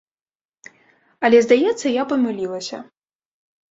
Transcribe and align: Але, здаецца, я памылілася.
Але, 1.29 1.37
здаецца, 1.45 1.95
я 2.01 2.09
памылілася. 2.17 2.85